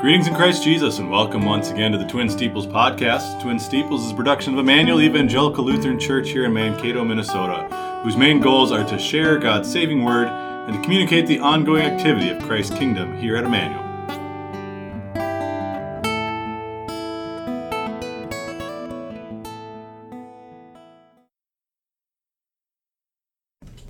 [0.00, 3.42] Greetings in Christ Jesus, and welcome once again to the Twin Steeples podcast.
[3.42, 7.66] Twin Steeples is a production of Emmanuel Evangelical Lutheran Church here in Mankato, Minnesota,
[8.04, 12.28] whose main goals are to share God's saving word and to communicate the ongoing activity
[12.28, 13.87] of Christ's kingdom here at Emmanuel.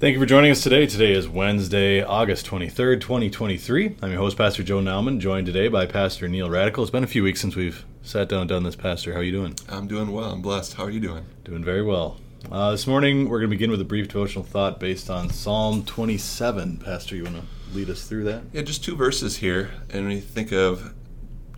[0.00, 0.86] Thank you for joining us today.
[0.86, 3.96] Today is Wednesday, August 23rd, 2023.
[4.00, 6.82] I'm your host, Pastor Joe Nauman, joined today by Pastor Neil Radichel.
[6.82, 9.12] It's been a few weeks since we've sat down and done this, Pastor.
[9.12, 9.56] How are you doing?
[9.68, 10.30] I'm doing well.
[10.30, 10.74] I'm blessed.
[10.74, 11.26] How are you doing?
[11.42, 12.20] Doing very well.
[12.48, 15.84] Uh, this morning, we're going to begin with a brief devotional thought based on Psalm
[15.84, 16.76] 27.
[16.76, 18.42] Pastor, you want to lead us through that?
[18.52, 19.72] Yeah, just two verses here.
[19.90, 20.94] And when you think of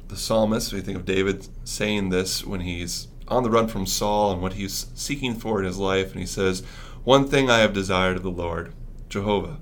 [0.09, 3.85] the psalmist, when you think of David saying this when he's on the run from
[3.85, 6.63] Saul and what he's seeking for in his life, and he says,
[7.05, 8.75] one thing I have desired of the Lord,
[9.09, 9.59] Jehovah,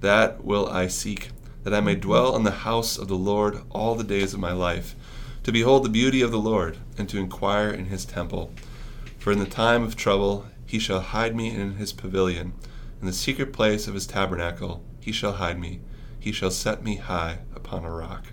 [0.00, 1.30] that will I seek,
[1.62, 4.52] that I may dwell in the house of the Lord all the days of my
[4.52, 4.94] life,
[5.44, 8.52] to behold the beauty of the Lord, and to inquire in his temple.
[9.18, 12.52] For in the time of trouble he shall hide me in his pavilion,
[13.00, 15.80] in the secret place of his tabernacle he shall hide me,
[16.18, 18.26] he shall set me high upon a rock.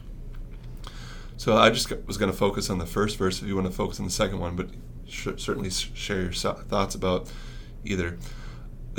[1.37, 3.73] So I just was going to focus on the first verse if you want to
[3.73, 4.67] focus on the second one, but
[5.07, 7.31] certainly share your thoughts about
[7.85, 8.17] either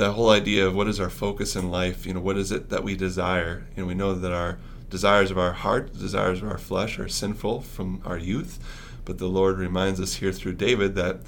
[0.01, 2.69] that whole idea of what is our focus in life, you know, what is it
[2.69, 3.67] that we desire?
[3.77, 4.57] Know, we know that our
[4.89, 8.57] desires of our heart, desires of our flesh are sinful from our youth,
[9.05, 11.19] but the Lord reminds us here through David that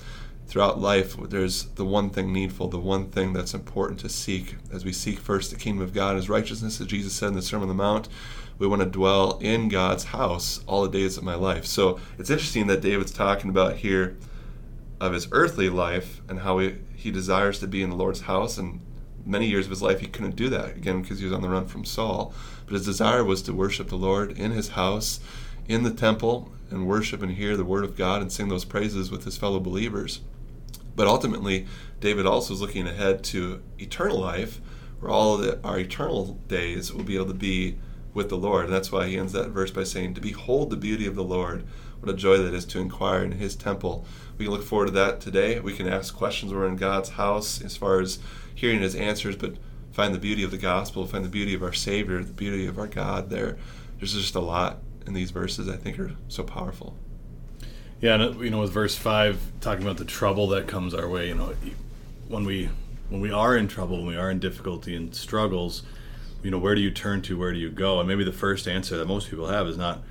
[0.48, 4.56] throughout life there's the one thing needful, the one thing that's important to seek.
[4.72, 7.36] As we seek first the kingdom of God and his righteousness, as Jesus said in
[7.36, 8.10] the Sermon on the Mount,
[8.58, 11.68] we want to dwell in God's house all the days of my life.
[11.68, 14.18] So it's interesting that David's talking about here
[15.08, 18.58] of his earthly life and how he, he desires to be in the Lord's house.
[18.58, 18.80] And
[19.26, 21.50] many years of his life, he couldn't do that, again, because he was on the
[21.50, 22.34] run from Saul.
[22.66, 25.20] But his desire was to worship the Lord in his house,
[25.68, 29.12] in the temple, and worship and hear the word of God and sing those praises
[29.12, 30.22] with his fellow believers.
[30.96, 31.68] But ultimately,
[32.00, 34.62] David also is looking ahead to eternal life,
[35.00, 37.78] where all the, our eternal days will be able to be
[38.14, 38.66] with the Lord.
[38.66, 41.24] And that's why he ends that verse by saying, To behold the beauty of the
[41.24, 41.66] Lord.
[42.04, 44.06] What a joy that is to inquire in his temple.
[44.38, 45.62] We can look forward to that today.
[45.62, 46.54] We can ask questions.
[46.54, 48.20] We're in God's house as far as
[48.54, 49.56] hearing his answers, but
[49.94, 52.78] find the beauty of the gospel, find the beauty of our Savior, the beauty of
[52.78, 53.58] our God there.
[54.00, 56.98] There's just a lot in these verses I think are so powerful.
[58.02, 61.08] Yeah, and uh, you know, with verse five talking about the trouble that comes our
[61.08, 61.56] way, you know,
[62.28, 62.70] when we
[63.08, 65.84] when we are in trouble, when we are in difficulty and struggles,
[66.42, 67.38] you know, where do you turn to?
[67.38, 68.02] Where do you go?
[68.02, 70.02] And maybe the first answer that most people have is not,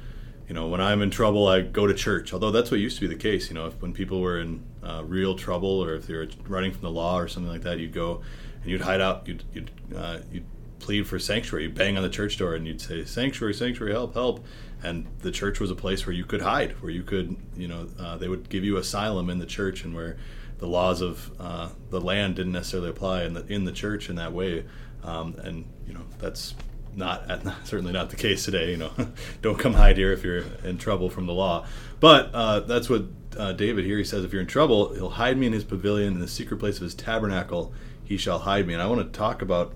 [0.49, 2.33] you know, when I'm in trouble, I go to church.
[2.33, 3.49] Although that's what used to be the case.
[3.49, 6.73] You know, if when people were in uh, real trouble or if they were running
[6.73, 8.23] from the law or something like that, you'd go
[8.63, 9.27] and you'd hide out.
[9.27, 10.45] You'd you'd uh, you'd
[10.79, 11.65] plead for sanctuary.
[11.65, 14.45] You'd bang on the church door and you'd say, "Sanctuary, sanctuary, help, help!"
[14.83, 17.87] And the church was a place where you could hide, where you could, you know,
[18.01, 20.17] uh, they would give you asylum in the church, and where
[20.59, 24.17] the laws of uh, the land didn't necessarily apply in the in the church in
[24.17, 24.65] that way.
[25.05, 26.55] Um, and you know that's
[26.95, 27.29] not
[27.65, 28.71] certainly not the case today.
[28.71, 28.93] You know,
[29.43, 31.67] don't come hide here if you're in trouble from the law.
[32.01, 33.05] But uh, that's what
[33.37, 36.15] uh, David here he says: if you're in trouble, he'll hide me in his pavilion,
[36.15, 37.73] in the secret place of his tabernacle,
[38.05, 38.75] he shall hide me.
[38.75, 39.75] And I want to talk about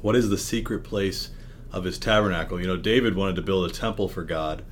[0.00, 1.30] what is the secret place
[1.72, 2.60] of his tabernacle.
[2.60, 4.64] You know, David wanted to build a temple for God,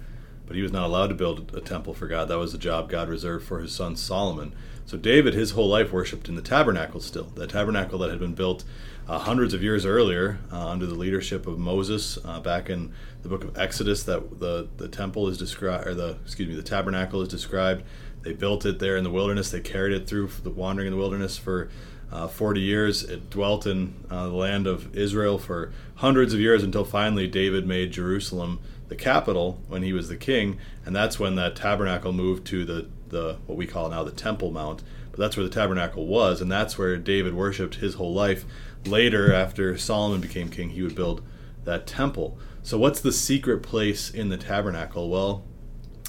[0.52, 2.28] but he was not allowed to build a temple for God.
[2.28, 4.54] That was the job God reserved for his son Solomon.
[4.84, 8.34] So David, his whole life, worshipped in the tabernacle still, the tabernacle that had been
[8.34, 8.62] built
[9.08, 12.92] uh, hundreds of years earlier uh, under the leadership of Moses uh, back in
[13.22, 16.62] the book of Exodus that the, the temple is described or the excuse me the
[16.62, 17.82] tabernacle is described
[18.20, 20.98] they built it there in the wilderness they carried it through the wandering in the
[20.98, 21.70] wilderness for
[22.12, 26.62] uh, 40 years it dwelt in uh, the land of Israel for hundreds of years
[26.62, 28.60] until finally David made Jerusalem
[28.92, 32.88] the capital when he was the king and that's when that tabernacle moved to the
[33.08, 36.50] the what we call now the temple mount but that's where the tabernacle was and
[36.50, 38.44] that's where David worshiped his whole life
[38.86, 41.22] later, after Solomon became king, he would build
[41.64, 42.38] that temple.
[42.62, 45.08] So, what's the secret place in the tabernacle?
[45.08, 45.44] Well,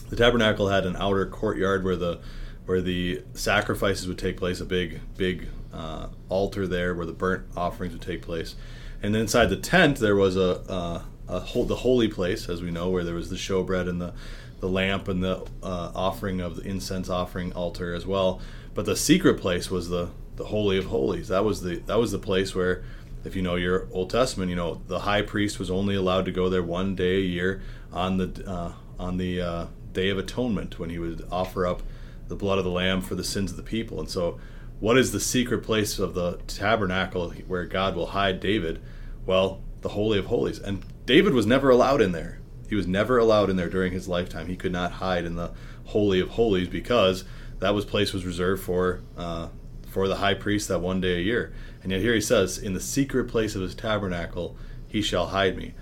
[0.09, 2.19] the tabernacle had an outer courtyard where the
[2.65, 7.45] where the sacrifices would take place, a big big uh, altar there where the burnt
[7.55, 8.55] offerings would take place,
[9.01, 11.05] and inside the tent there was a, a, a
[11.39, 14.13] whole, the holy place, as we know, where there was the showbread and the
[14.59, 18.39] the lamp and the uh, offering of the incense offering altar as well.
[18.73, 21.27] But the secret place was the the holy of holies.
[21.27, 22.83] That was the that was the place where,
[23.25, 26.31] if you know your Old Testament, you know the high priest was only allowed to
[26.31, 30.79] go there one day a year on the uh, on the uh, day of atonement
[30.79, 31.83] when he would offer up
[32.27, 33.99] the blood of the lamb for the sins of the people.
[33.99, 34.39] And so,
[34.79, 38.81] what is the secret place of the tabernacle where God will hide David?
[39.25, 40.59] Well, the holy of holies.
[40.59, 42.39] And David was never allowed in there.
[42.69, 44.47] He was never allowed in there during his lifetime.
[44.47, 45.51] He could not hide in the
[45.85, 47.25] holy of holies because
[47.59, 49.49] that was place was reserved for uh,
[49.87, 51.53] for the high priest that one day a year.
[51.83, 54.57] And yet here he says, "In the secret place of his tabernacle,
[54.87, 55.73] he shall hide me."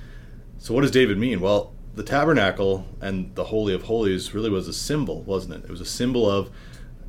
[0.58, 1.40] So what does David mean?
[1.40, 5.64] Well, the tabernacle and the holy of holies really was a symbol, wasn't it?
[5.66, 6.50] It was a symbol of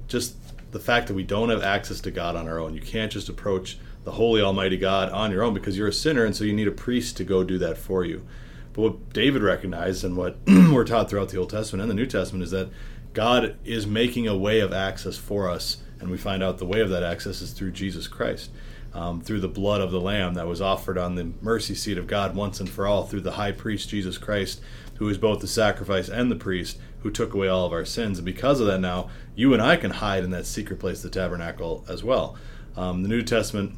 [0.06, 0.36] just
[0.72, 2.74] the fact that we don't have access to God on our own.
[2.74, 6.24] You can't just approach the holy almighty God on your own because you're a sinner
[6.24, 8.26] and so you need a priest to go do that for you.
[8.72, 12.06] But what David recognized and what we're taught throughout the Old Testament and the New
[12.06, 12.70] Testament is that
[13.12, 16.80] God is making a way of access for us, and we find out the way
[16.80, 18.50] of that access is through Jesus Christ,
[18.94, 22.06] um, through the blood of the Lamb that was offered on the mercy seat of
[22.06, 24.62] God once and for all, through the high priest Jesus Christ,
[24.96, 28.18] who is both the sacrifice and the priest, who took away all of our sins.
[28.18, 31.10] And because of that, now you and I can hide in that secret place, the
[31.10, 32.36] tabernacle, as well.
[32.76, 33.76] Um, the New Testament,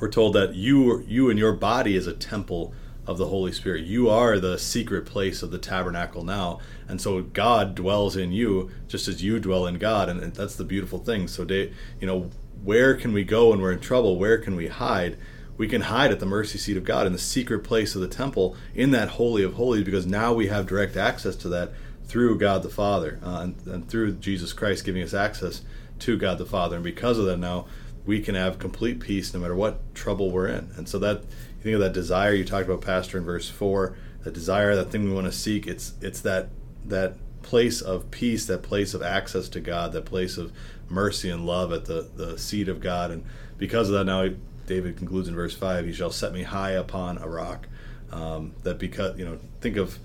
[0.00, 2.72] we're told that you, you and your body is a temple
[3.06, 3.84] of the Holy Spirit.
[3.84, 6.60] You are the secret place of the tabernacle now.
[6.88, 10.08] And so God dwells in you just as you dwell in God.
[10.08, 11.28] And that's the beautiful thing.
[11.28, 12.30] So, you know,
[12.62, 14.18] where can we go when we're in trouble?
[14.18, 15.18] Where can we hide?
[15.56, 18.08] We can hide at the mercy seat of God in the secret place of the
[18.08, 21.72] temple in that Holy of Holies because now we have direct access to that
[22.04, 25.62] through God the Father uh, and, and through Jesus Christ giving us access
[26.00, 26.76] to God the Father.
[26.76, 27.66] And because of that, now
[28.06, 30.70] we can have complete peace no matter what trouble we're in.
[30.76, 33.96] And so that you think of that desire you talked about, Pastor, in verse four,
[34.24, 35.66] that desire, that thing we want to seek.
[35.66, 36.48] It's it's that
[36.84, 40.52] that place of peace, that place of access to God, that place of
[40.88, 43.10] mercy and love at the the seat of God.
[43.10, 43.24] And
[43.58, 44.28] because of that, now
[44.66, 47.66] David concludes in verse five, "He shall set me high upon a rock."
[48.12, 49.98] Um, that because you know, think of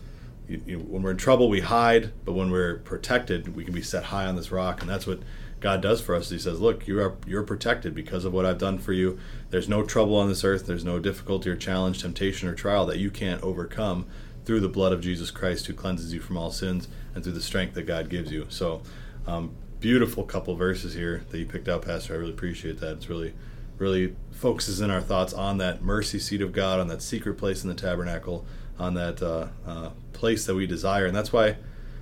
[0.48, 3.82] you, you, when we're in trouble, we hide, but when we're protected, we can be
[3.82, 5.20] set high on this rock, and that's what
[5.66, 6.30] God does for us.
[6.30, 9.18] He says, "Look, you are you're protected because of what I've done for you.
[9.50, 10.68] There's no trouble on this earth.
[10.68, 14.06] There's no difficulty or challenge, temptation or trial that you can't overcome
[14.46, 17.42] through the blood of Jesus Christ, who cleanses you from all sins, and through the
[17.42, 18.84] strength that God gives you." So,
[19.26, 22.14] um, beautiful couple verses here that you picked out, Pastor.
[22.14, 22.98] I really appreciate that.
[22.98, 23.34] It's really,
[23.80, 27.64] really focuses in our thoughts on that mercy seat of God, on that secret place
[27.64, 28.46] in the tabernacle,
[28.78, 31.56] on that uh, uh, place that we desire, and that's why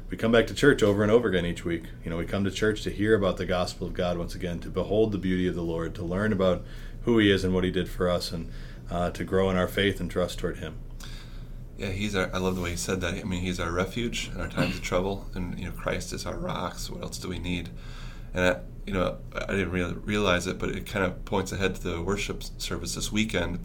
[0.10, 1.84] we come back to church over and over again each week.
[2.04, 4.60] You know, we come to church to hear about the gospel of God once again,
[4.60, 6.64] to behold the beauty of the Lord, to learn about
[7.04, 8.52] who He is and what He did for us, and
[8.92, 10.78] uh, to grow in our faith and trust toward Him.
[11.78, 12.30] Yeah, he's our.
[12.34, 13.16] I love the way he said that.
[13.16, 16.26] I mean, he's our refuge in our times of trouble, and you know, Christ is
[16.26, 16.90] our rocks.
[16.90, 17.70] What else do we need?
[18.34, 21.76] And I, you know, I didn't really realize it, but it kind of points ahead
[21.76, 23.60] to the worship service this weekend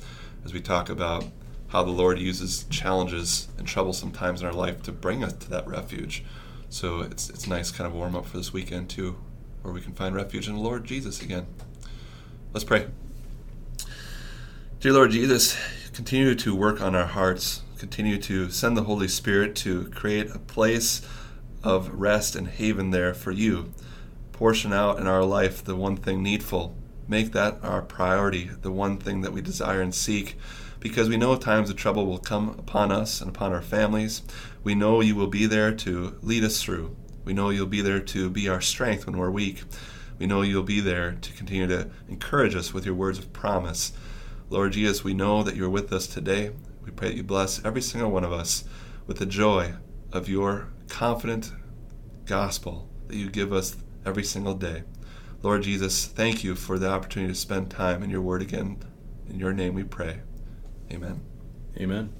[0.44, 1.24] as we talk about
[1.68, 5.50] how the Lord uses challenges and troublesome times in our life to bring us to
[5.50, 6.24] that refuge.
[6.70, 9.16] So it's it's nice kind of warm up for this weekend too,
[9.62, 11.46] where we can find refuge in the Lord Jesus again.
[12.52, 12.88] Let's pray.
[14.80, 15.56] Dear Lord Jesus,
[15.92, 17.62] continue to work on our hearts.
[17.78, 21.02] Continue to send the Holy Spirit to create a place
[21.62, 23.72] of rest and haven there for you.
[24.32, 26.76] Portion out in our life the one thing needful.
[27.08, 30.36] Make that our priority, the one thing that we desire and seek
[30.80, 34.22] because we know times of trouble will come upon us and upon our families.
[34.62, 36.96] We know you will be there to lead us through.
[37.24, 39.62] We know you'll be there to be our strength when we're weak.
[40.18, 43.92] We know you'll be there to continue to encourage us with your words of promise.
[44.50, 46.52] Lord Jesus, we know that you're with us today.
[46.84, 48.64] We pray that you bless every single one of us
[49.06, 49.74] with the joy
[50.12, 51.52] of your confident
[52.24, 54.84] gospel that you give us every single day.
[55.42, 58.78] Lord Jesus, thank you for the opportunity to spend time in your word again.
[59.28, 60.20] In your name we pray.
[60.92, 61.20] Amen.
[61.78, 62.12] Amen.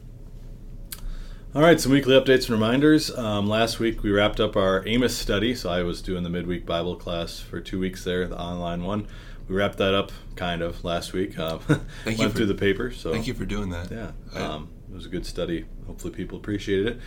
[1.54, 3.10] All right, some weekly updates and reminders.
[3.16, 6.66] Um, last week we wrapped up our Amos study, so I was doing the midweek
[6.66, 9.06] Bible class for two weeks there, the online one.
[9.48, 11.38] We wrapped that up kind of last week.
[11.38, 12.92] Uh, thank went you for, through the paper.
[12.92, 13.90] So thank you for doing that.
[13.90, 15.64] Yeah, um, it was a good study.
[15.86, 17.00] Hopefully, people appreciated it.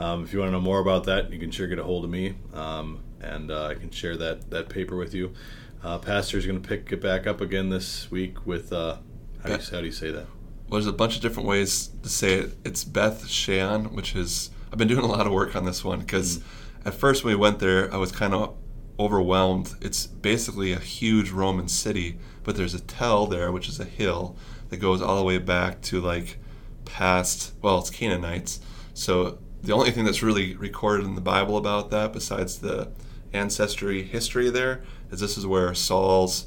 [0.00, 2.04] Um, if you want to know more about that, you can sure get a hold
[2.04, 5.34] of me, um, and uh, I can share that that paper with you.
[5.82, 8.98] Uh, is going to pick it back up again this week with uh,
[9.42, 10.26] how, do you, how do you say that?
[10.68, 12.58] Well, there's a bunch of different ways to say it.
[12.62, 16.00] It's Beth Shean, which is I've been doing a lot of work on this one
[16.00, 16.42] because mm.
[16.84, 18.54] at first when we went there, I was kind of
[19.00, 19.74] overwhelmed.
[19.80, 24.36] It's basically a huge Roman city, but there's a tell there, which is a hill
[24.68, 26.36] that goes all the way back to like
[26.84, 27.54] past.
[27.62, 28.60] Well, it's Canaanites.
[28.92, 32.90] So the only thing that's really recorded in the Bible about that, besides the
[33.32, 36.46] ancestry history there, is this is where Saul's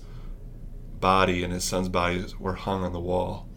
[0.99, 3.47] body and his son's bodies were hung on the wall.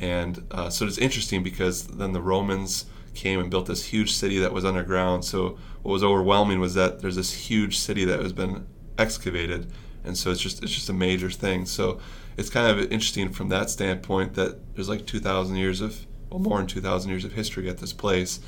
[0.00, 4.38] And uh, so it's interesting because then the Romans came and built this huge city
[4.38, 5.26] that was underground.
[5.26, 8.66] So what was overwhelming was that there's this huge city that has been
[8.98, 9.70] excavated,
[10.02, 11.66] and so it's just it's just a major thing.
[11.66, 12.00] So
[12.38, 16.58] it's kind of interesting from that standpoint that there's like 2,000 years of well more
[16.58, 18.40] than 2,000 years of history at this place,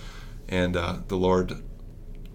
[0.48, 1.62] and uh, the Lord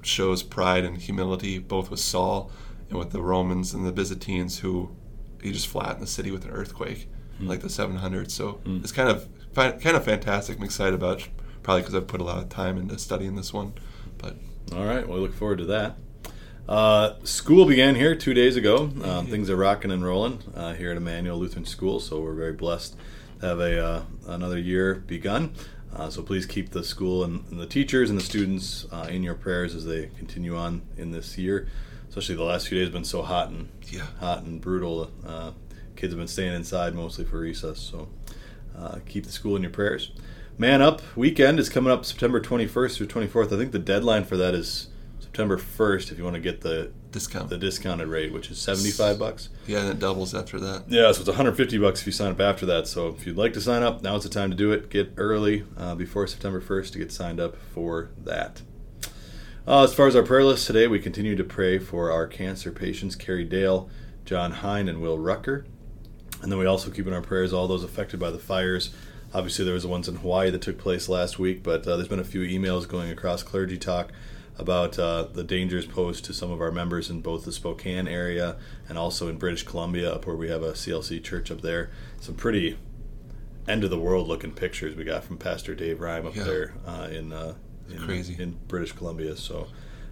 [0.04, 2.52] shows pride and humility both with Saul
[2.90, 4.96] and with the Romans and the Byzantines who
[5.42, 7.10] he just flattened the city with an earthquake
[7.40, 7.48] mm.
[7.48, 8.32] like the 700.
[8.32, 8.82] So mm.
[8.82, 10.58] it's kind of kind of fantastic.
[10.58, 11.30] I'm excited about it,
[11.64, 13.74] probably because I've put a lot of time into studying this one.
[14.18, 14.36] But
[14.76, 15.98] all right, well, we look forward to that.
[16.68, 18.92] Uh, school began here two days ago.
[19.02, 22.52] Uh, things are rocking and rolling uh, here at Emmanuel Lutheran School, so we're very
[22.52, 22.98] blessed
[23.40, 25.54] to have a uh, another year begun.
[25.96, 29.24] Uh, so please keep the school and, and, the teachers and the students uh, in
[29.24, 31.70] your prayers as they continue on in this year.
[32.10, 34.06] Especially the last few days have been so hot and yeah.
[34.20, 35.10] hot and brutal.
[35.98, 38.08] Kids have been staying inside mostly for recess, so
[39.08, 40.12] keep the school in your prayers.
[40.60, 43.54] Man Up weekend is coming up September 21st through 24th.
[43.54, 44.88] I think the deadline for that is
[45.20, 49.20] September 1st if you want to get the discount the discounted rate, which is 75
[49.20, 49.50] bucks.
[49.68, 50.86] Yeah, and it doubles after that.
[50.88, 52.88] Yeah, so it's 150 bucks if you sign up after that.
[52.88, 54.90] So if you'd like to sign up, now's the time to do it.
[54.90, 58.64] Get early uh, before September 1st to get signed up for that.
[59.68, 62.72] Uh, as far as our prayer list today, we continue to pray for our cancer
[62.72, 63.90] patients, Carrie Dahle,
[64.26, 65.66] John Hein, and Will Roettger.
[66.42, 68.92] And then we also keep in our prayers all those affected by the fires
[69.34, 72.08] Obviously, there was the ones in Hawaii that took place last week, but uh, there's
[72.08, 74.12] been a few emails going across Clergy Talk
[74.58, 78.56] about uh, the dangers posed to some of our members in both the Spokane area
[78.88, 81.92] and also in British Columbia, up where we have a CLC church up there.
[82.22, 82.80] Some pretty
[83.68, 86.44] end of the world looking pictures we got from Pastor Dave Reim up yeah.
[86.44, 87.56] there uh, in, uh,
[87.90, 89.36] in, crazy in British Columbia.
[89.36, 89.68] So.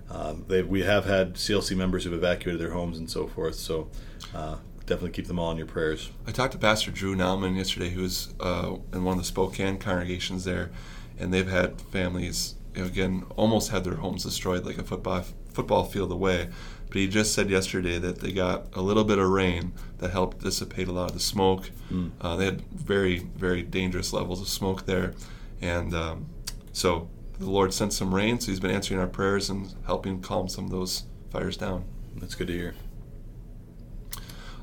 [0.07, 3.55] Um, we have had CLC members who've evacuated their homes and so forth.
[3.55, 3.89] So
[4.35, 6.11] uh, definitely keep them all in your prayers.
[6.27, 10.45] I talked to Pastor Drew Nauman yesterday, who's uh, in one of the Spokane congregations
[10.45, 10.71] there,
[11.17, 15.23] and they've had families, you know, again, almost had their homes destroyed like a football
[15.51, 16.49] football field away.
[16.87, 20.43] But he just said yesterday that they got a little bit of rain that helped
[20.43, 21.71] dissipate a lot of the smoke.
[21.91, 22.11] Mm.
[22.21, 25.13] Uh, they had very, very dangerous levels of smoke there,
[25.61, 26.27] and um,
[26.73, 28.39] so the Lord sent some rain.
[28.39, 31.85] So He's been answering our prayers and helping calm some of those fires down.
[32.17, 32.75] That's good to hear.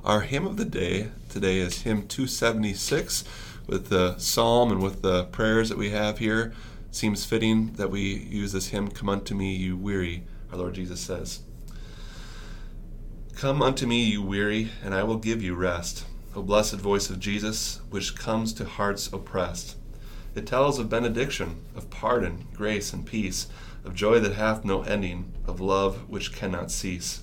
[0.04, 3.22] Our hymn of the day today is hymn 276
[3.68, 6.52] with the psalm and with the prayers that we have here.
[6.90, 11.00] Seems fitting that we use this hymn, Come unto me, you weary, our Lord Jesus
[11.00, 11.42] says.
[13.36, 16.04] Come unto me, you weary, and I will give you rest.
[16.34, 19.76] O blessed voice of Jesus, which comes to hearts oppressed.
[20.34, 23.46] It tells of benediction, of pardon, grace, and peace,
[23.84, 27.21] of joy that hath no ending, of love which cannot cease.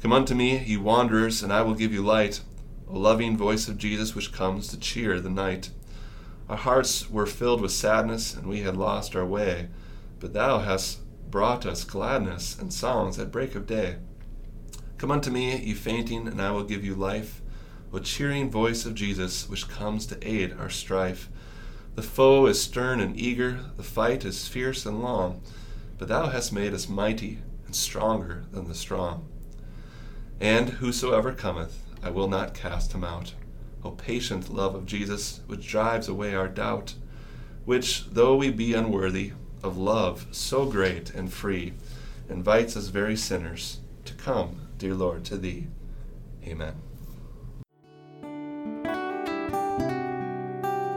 [0.00, 2.40] Come unto me, ye wanderers, and I will give you light,
[2.88, 5.68] O loving voice of Jesus which comes to cheer the night.
[6.48, 9.68] Our hearts were filled with sadness, and we had lost our way,
[10.18, 13.96] but thou hast brought us gladness and songs at break of day.
[14.96, 17.42] Come unto me, ye fainting, and I will give you life,
[17.92, 21.28] O cheering voice of Jesus which comes to aid our strife.
[21.94, 25.42] The foe is stern and eager, the fight is fierce and long,
[25.98, 29.28] but thou hast made us mighty and stronger than the strong.
[30.40, 33.34] And whosoever cometh, I will not cast him out.
[33.84, 36.94] O patient love of Jesus, which drives away our doubt,
[37.64, 39.32] which, though we be unworthy
[39.62, 41.74] of love so great and free,
[42.28, 45.66] invites us very sinners to come, dear Lord, to thee.
[46.44, 46.74] Amen.